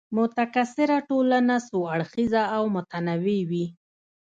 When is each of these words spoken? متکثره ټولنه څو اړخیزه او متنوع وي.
متکثره 0.17 0.97
ټولنه 1.09 1.55
څو 1.67 1.79
اړخیزه 1.95 2.43
او 2.55 2.63
متنوع 2.75 3.39
وي. 3.49 3.65